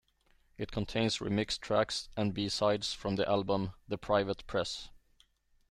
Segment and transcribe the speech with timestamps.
[0.57, 4.89] It contains remixed tracks and b-sides from the album "The Private Press".